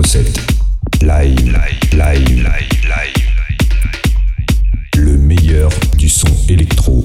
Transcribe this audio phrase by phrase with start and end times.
[0.00, 0.40] Electro 7.
[1.02, 1.58] Live,
[1.92, 2.48] live, live.
[4.96, 7.04] Le meilleur du son électro.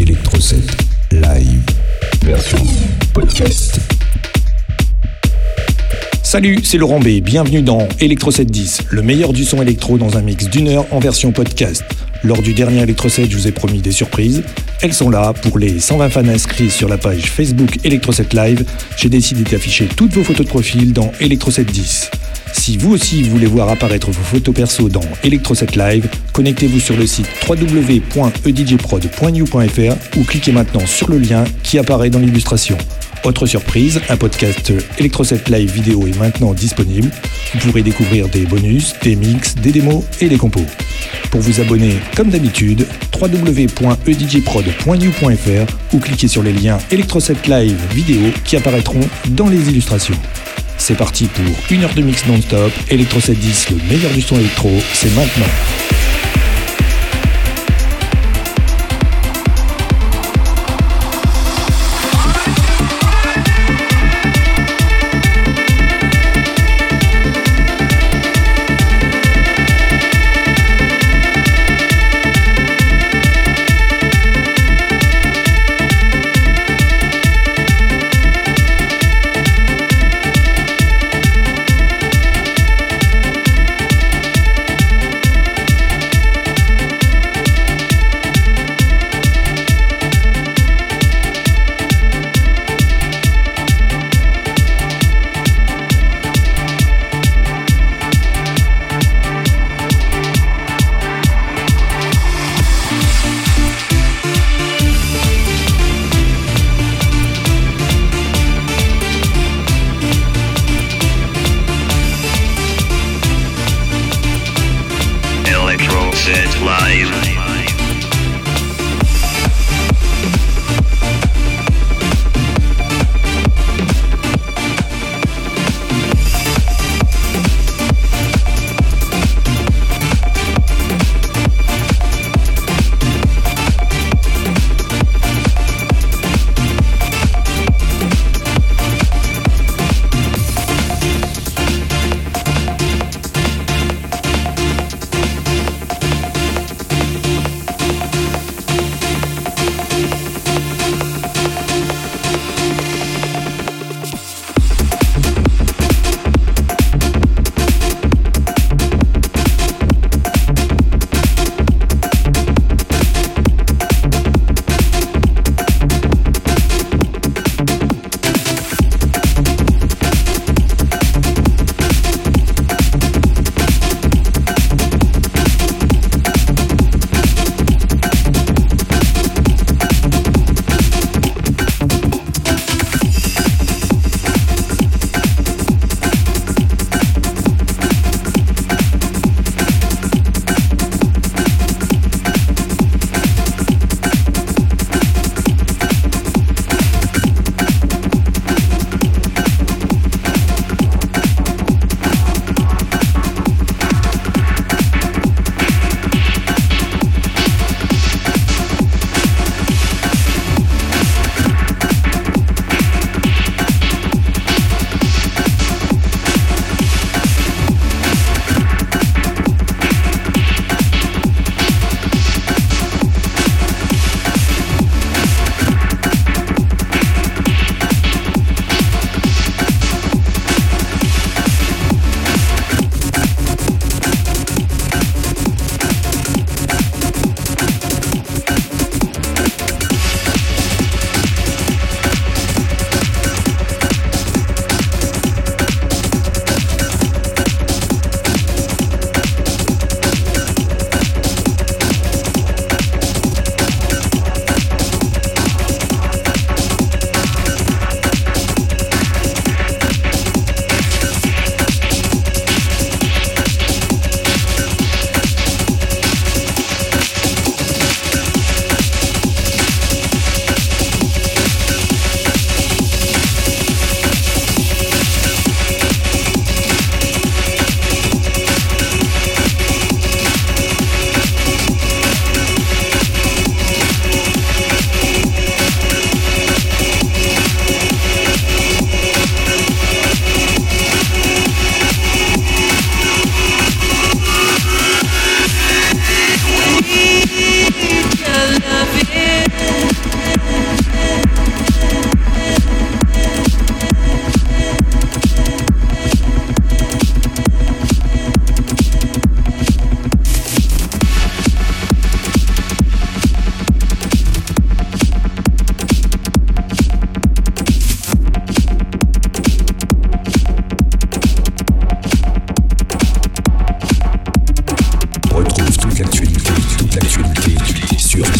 [0.00, 0.58] Electro 7.
[1.12, 1.62] Live.
[2.24, 2.58] Version
[3.14, 3.78] podcast.
[6.24, 7.20] Salut, c'est Laurent B.
[7.20, 10.98] Bienvenue dans Electro 710, le meilleur du son électro dans un mix d'une heure en
[10.98, 11.84] version podcast.
[12.26, 14.42] Lors du dernier Electro 7, je vous ai promis des surprises.
[14.82, 18.64] Elles sont là pour les 120 fans inscrits sur la page Facebook Electro 7 Live.
[18.96, 22.10] J'ai décidé d'afficher toutes vos photos de profil dans Electro 710.
[22.52, 26.96] Si vous aussi voulez voir apparaître vos photos perso dans Electro 7 Live, connectez-vous sur
[26.96, 32.76] le site www.edjprod.new.fr ou cliquez maintenant sur le lien qui apparaît dans l'illustration.
[33.24, 37.10] Autre surprise, un podcast Electro 7 Live vidéo est maintenant disponible.
[37.54, 40.64] Vous pourrez découvrir des bonus, des mix, des démos et des compos.
[41.30, 42.86] Pour vous abonner, comme d'habitude,
[43.20, 50.16] www.edjprod.new.fr ou cliquez sur les liens Electro 7 Live vidéo qui apparaîtront dans les illustrations.
[50.78, 52.72] C'est parti pour une heure de mix non-stop.
[52.90, 55.46] Electro 710, le meilleur du son électro, c'est maintenant.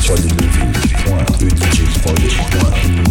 [0.07, 3.06] for the living, one, the for the.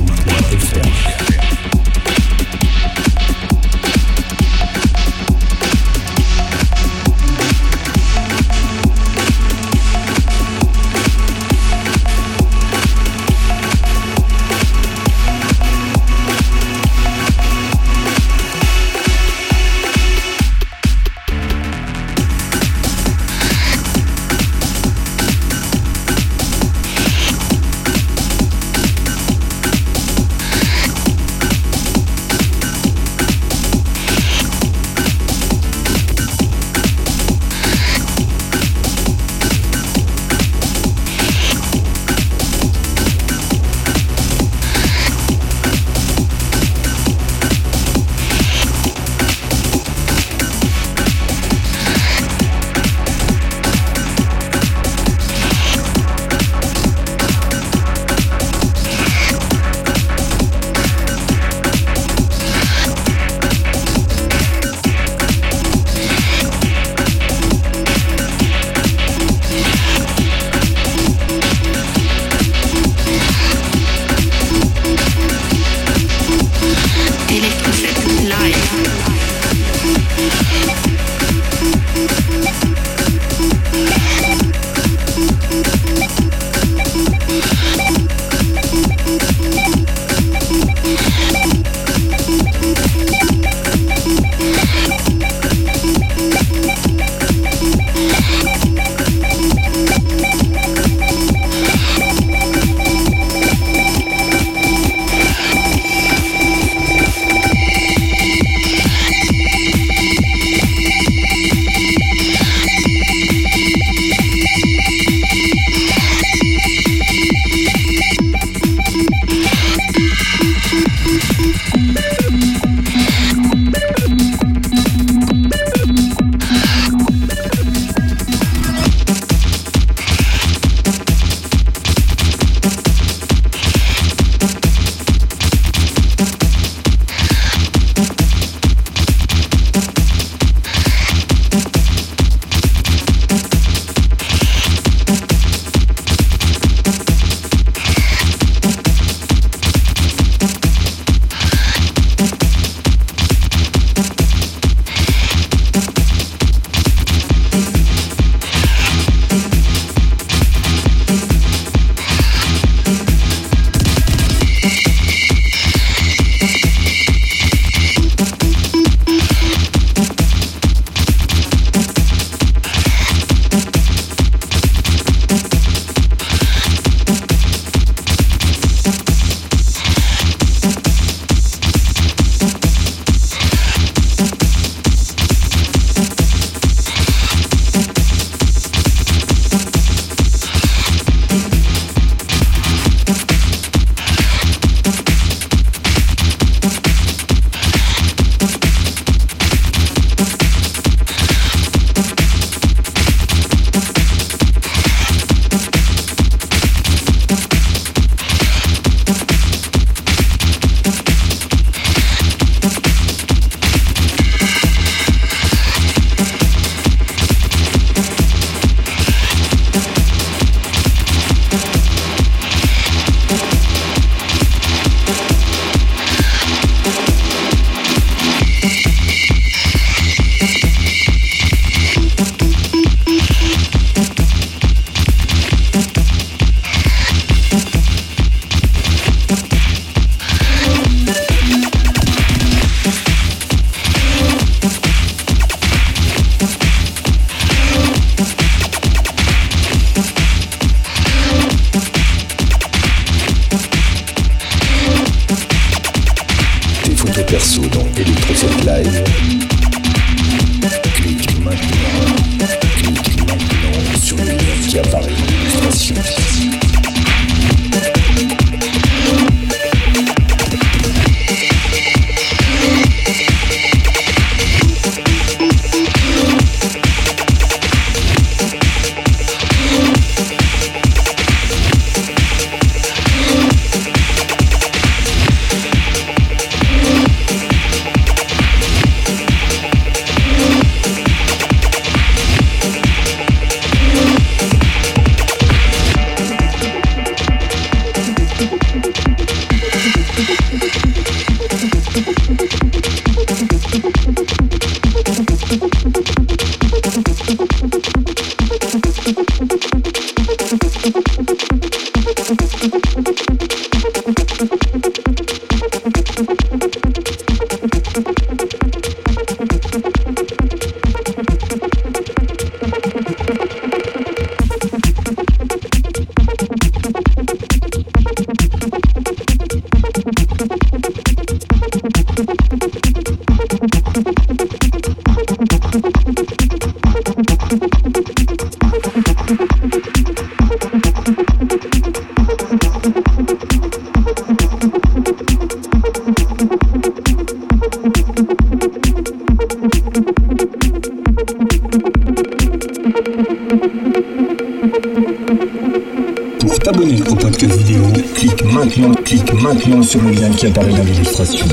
[359.81, 361.45] Sur le lien qui apparaît dans l'illustration.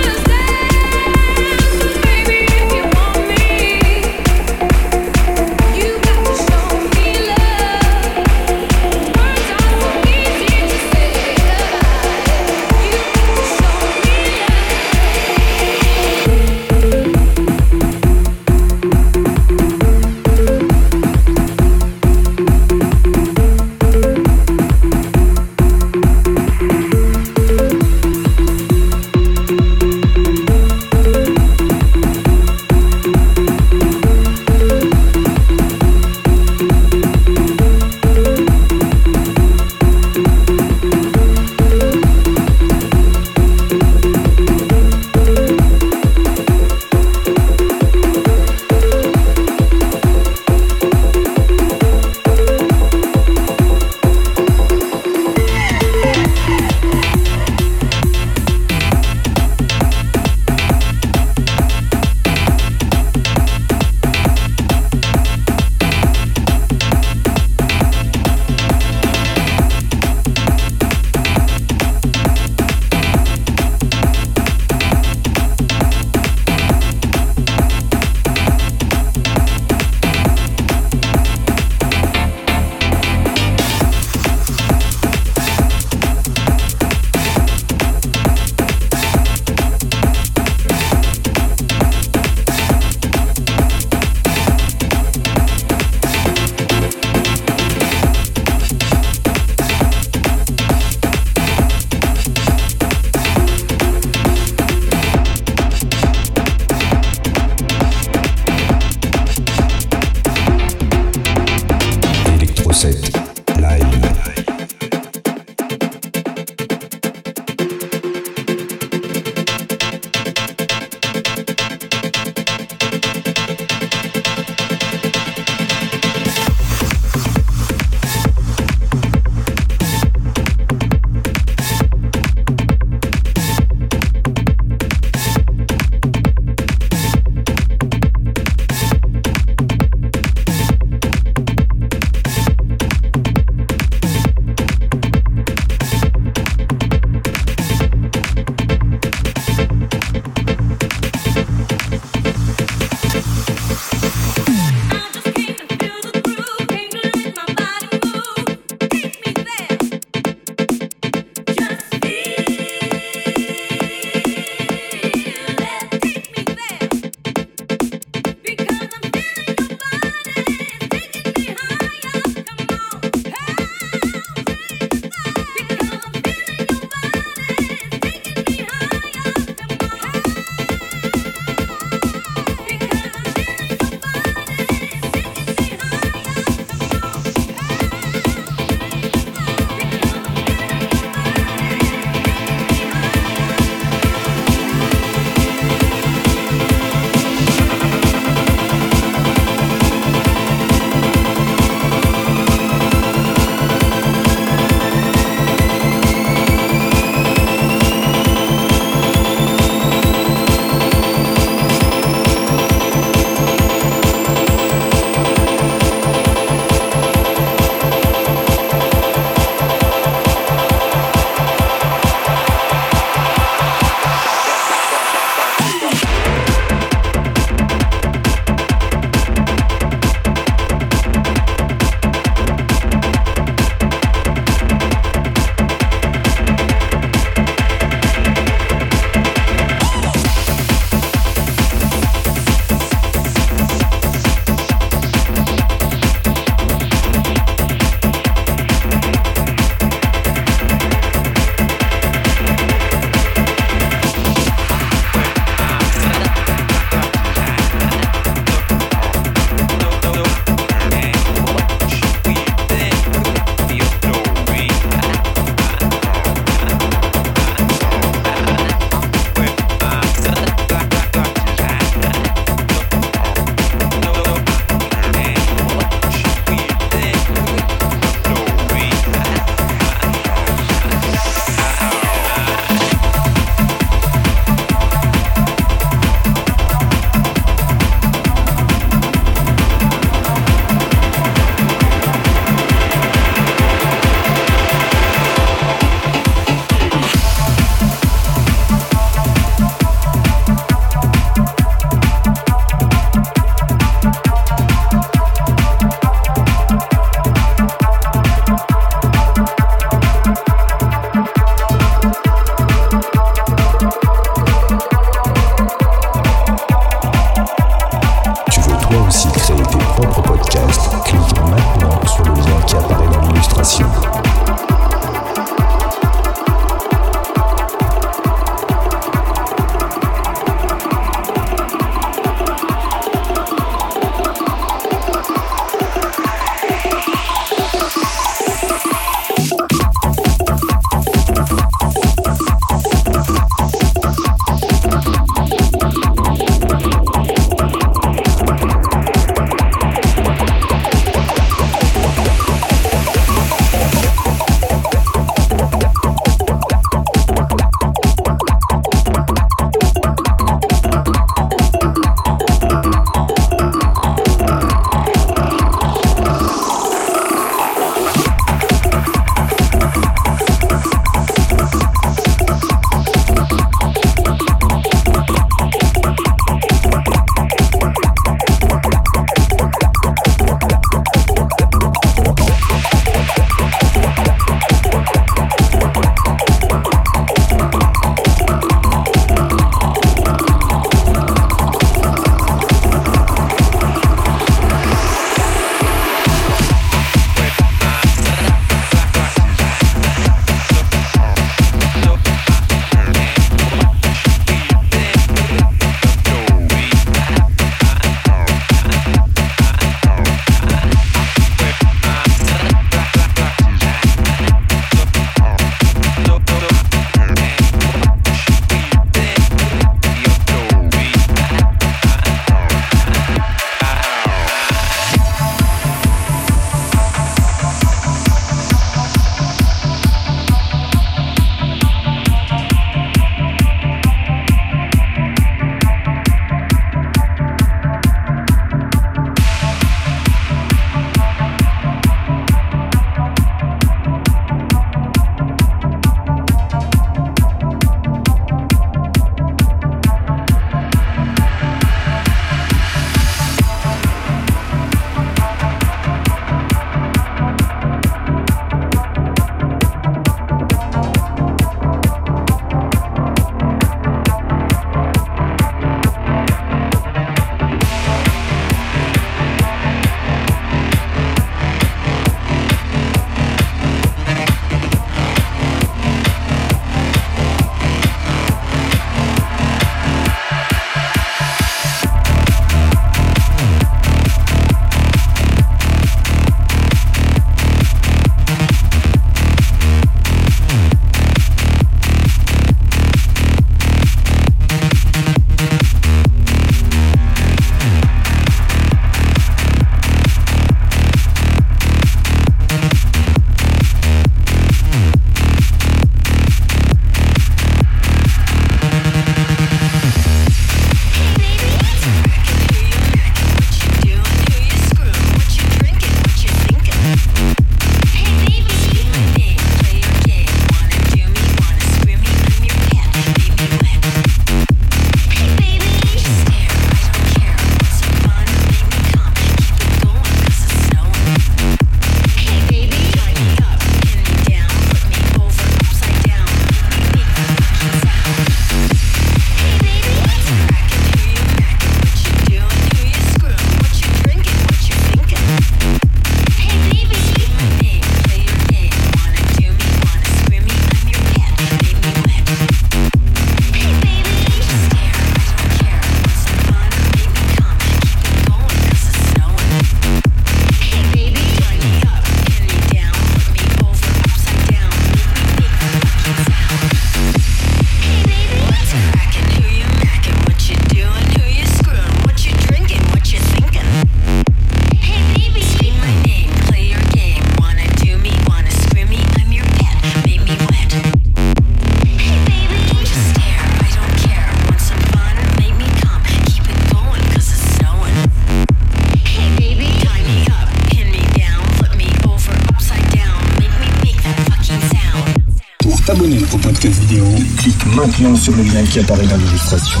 [597.98, 600.00] Maintenant sur le lien qui apparaît dans l'illustration.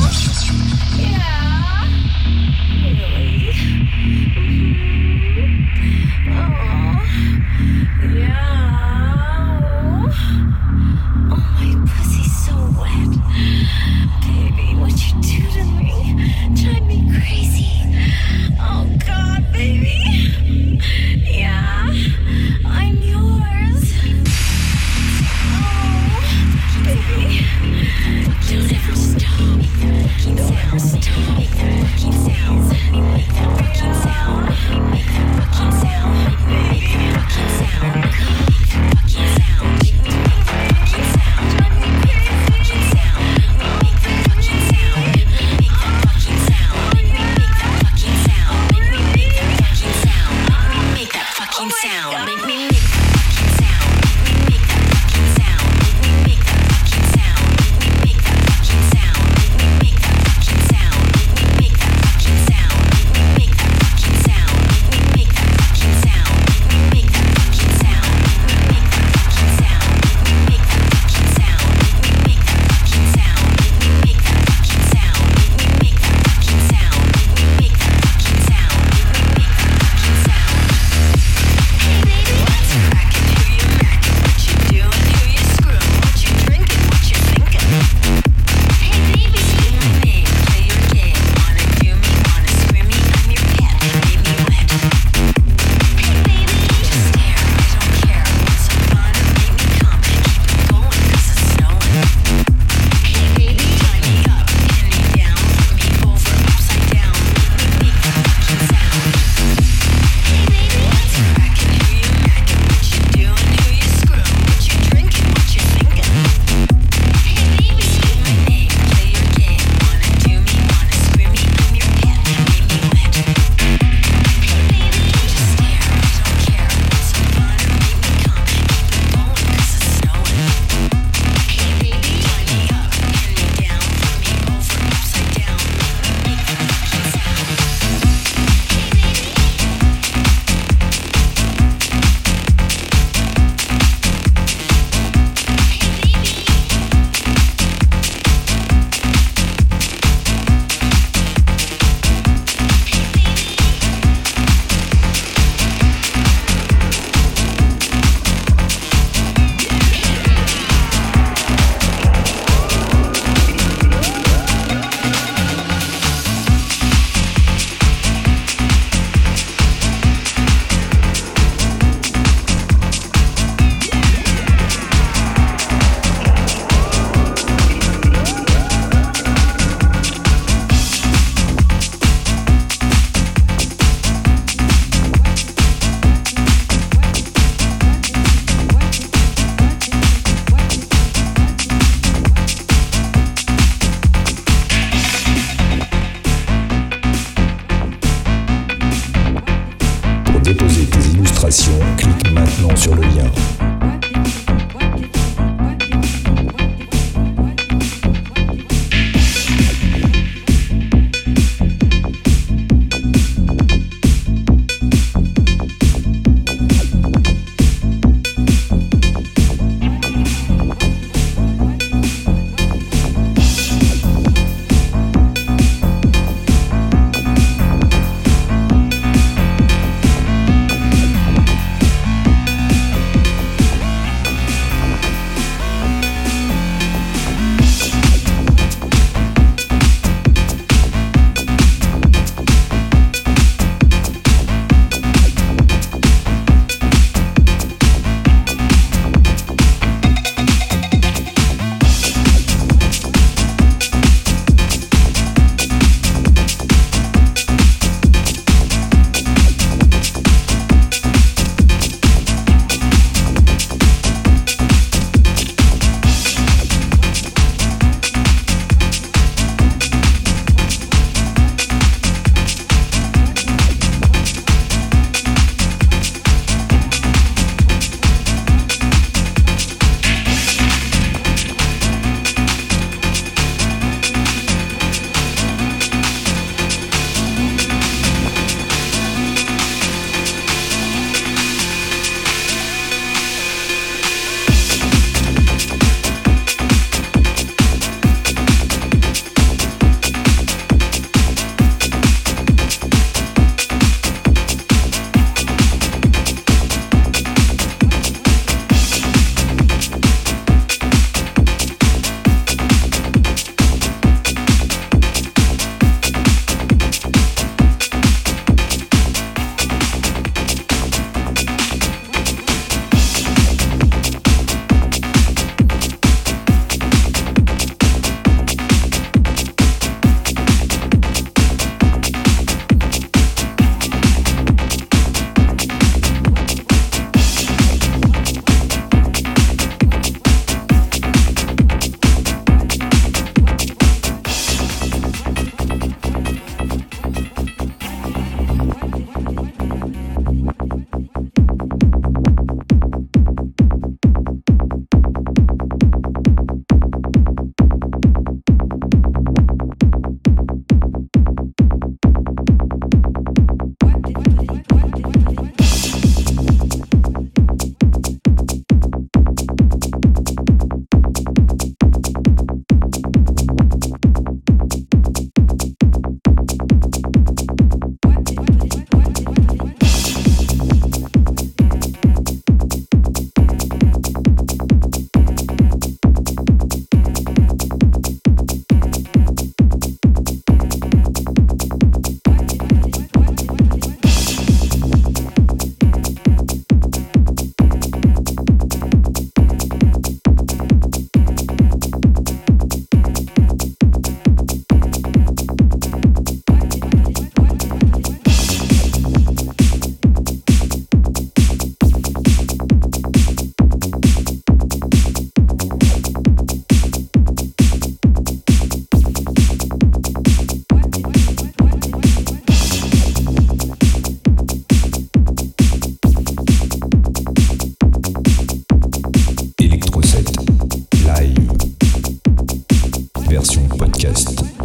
[433.78, 434.57] podcast.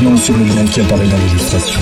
[0.00, 1.80] Maintenant sur le lien qui apparaît dans l'illustration.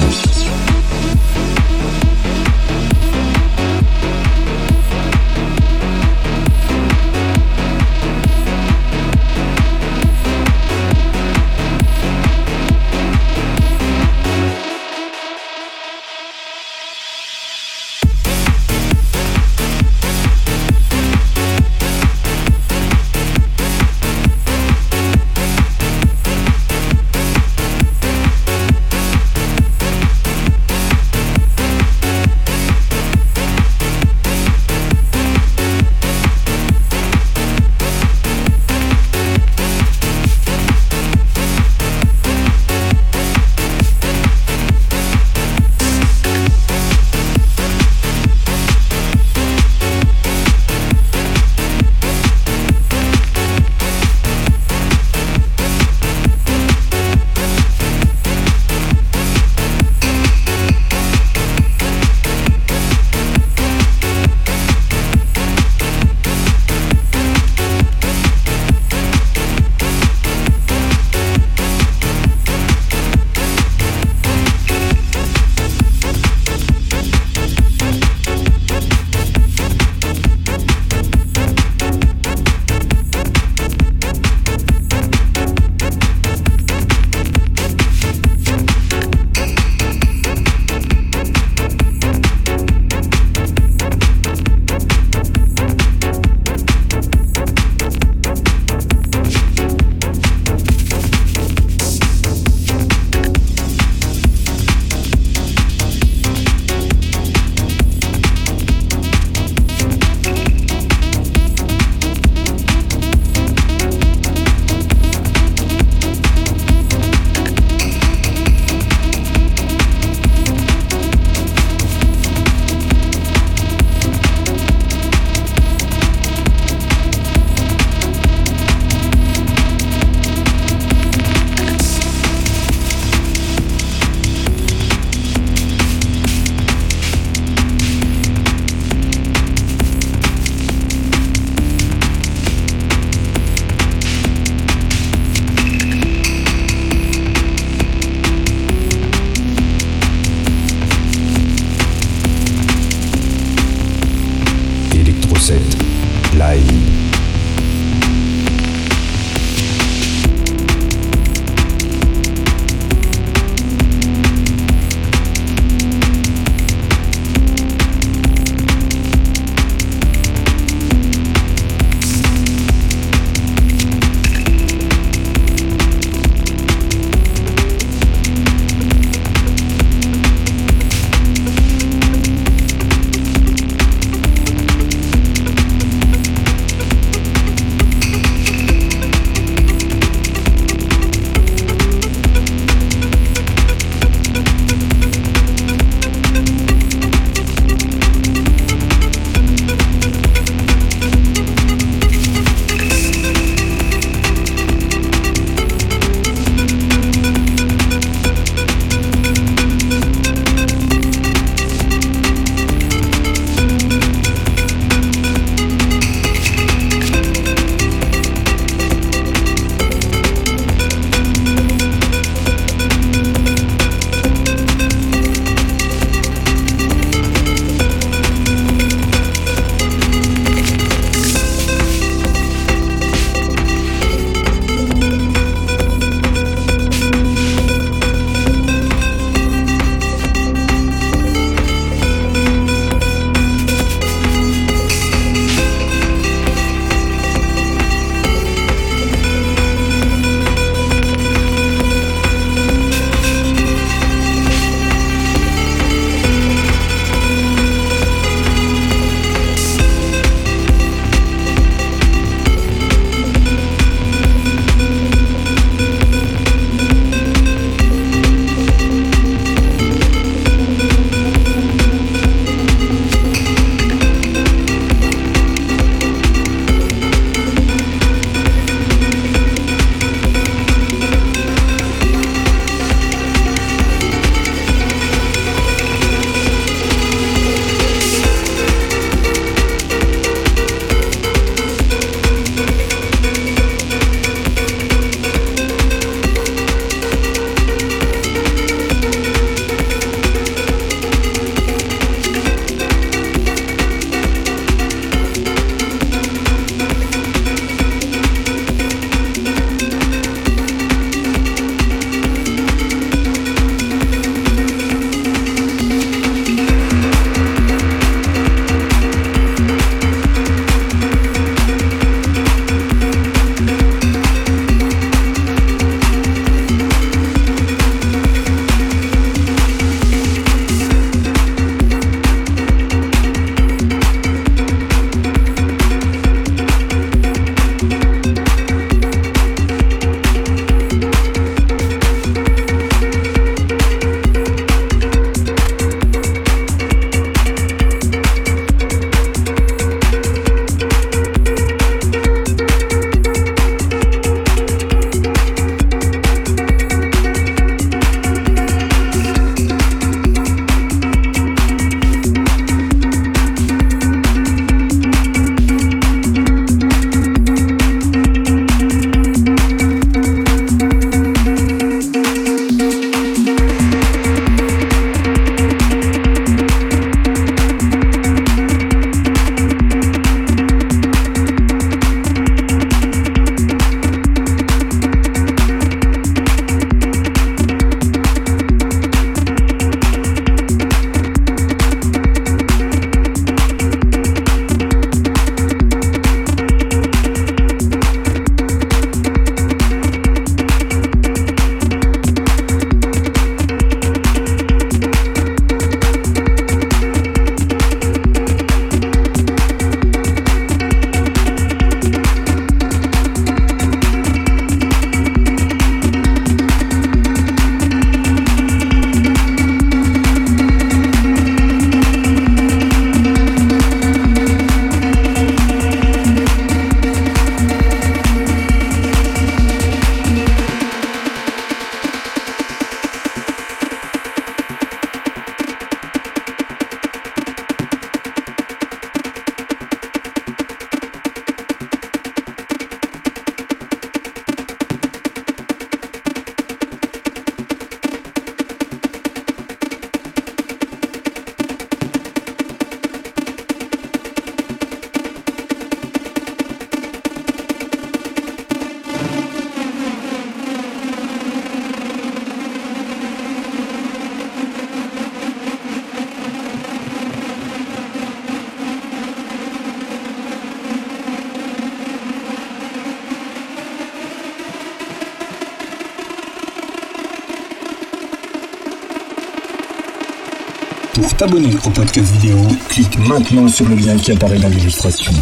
[481.36, 482.58] T'abonner au podcast vidéo,
[482.88, 485.32] clique maintenant sur le lien qui apparaît dans l'illustration.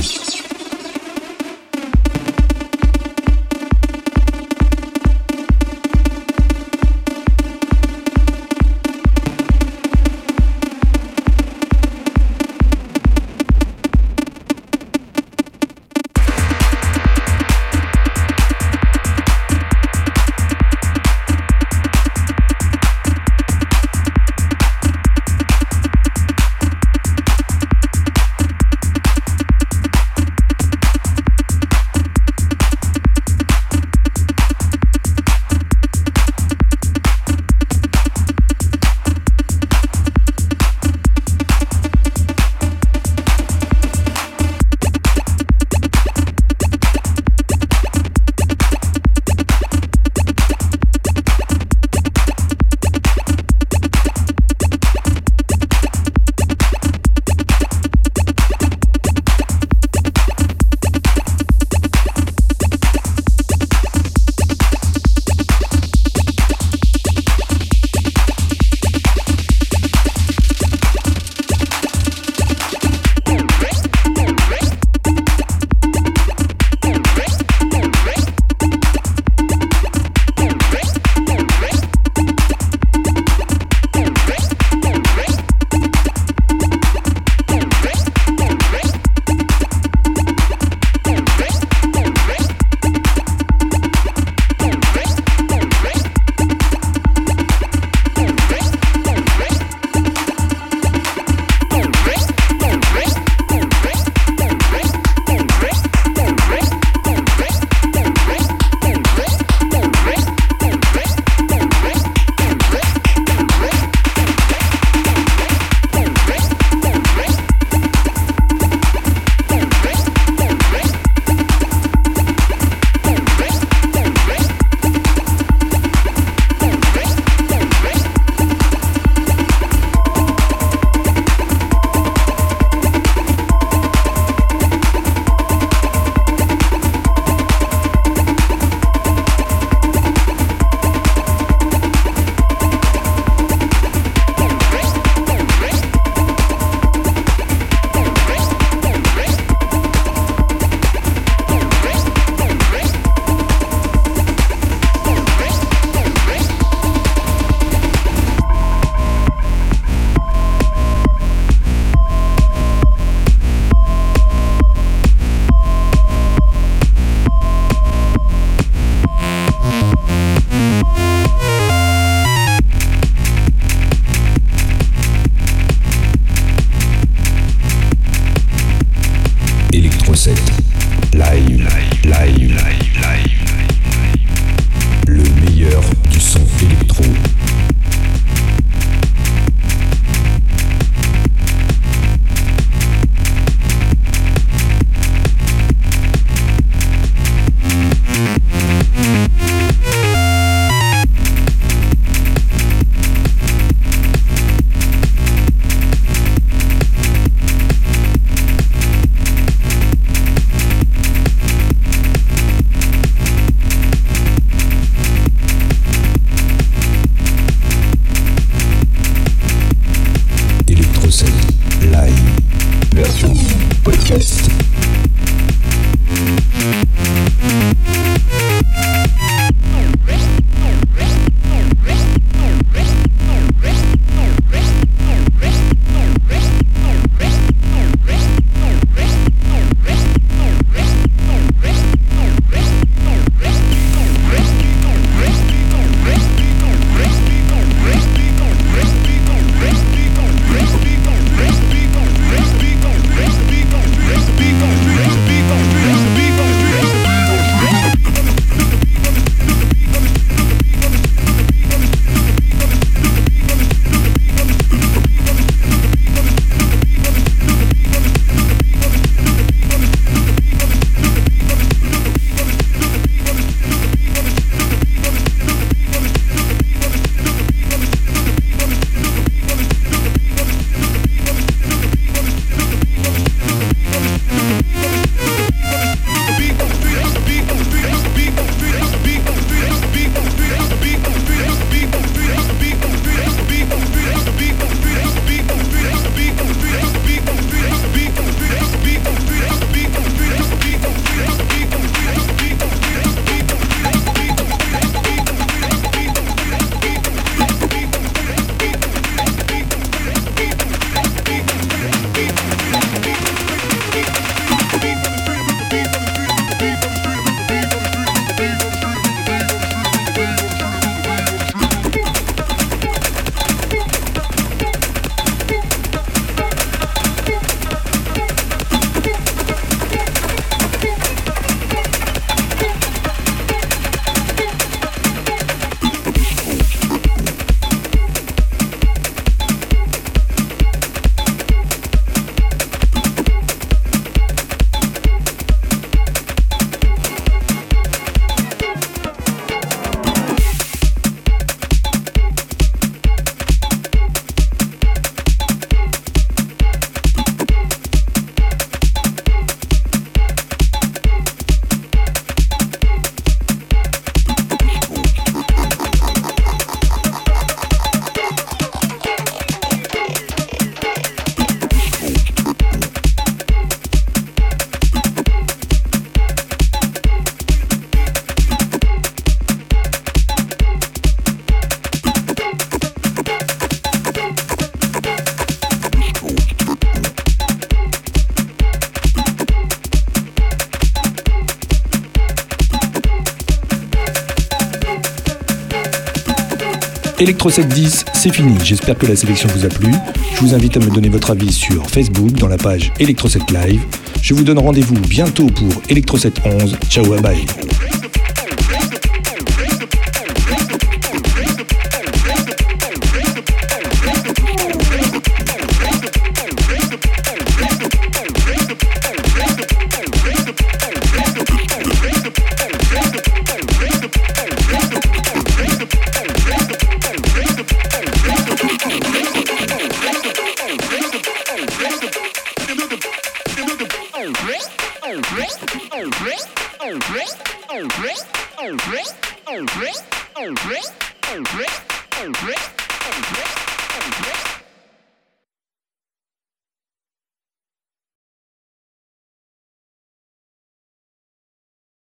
[397.24, 398.54] Electro 710, c'est fini.
[398.62, 399.90] J'espère que la sélection vous a plu.
[400.34, 403.50] Je vous invite à me donner votre avis sur Facebook dans la page Electro 7
[403.50, 403.80] Live.
[404.20, 406.76] Je vous donne rendez-vous bientôt pour Electro 711.
[406.90, 407.46] Ciao, bye.
[407.62, 407.73] oh,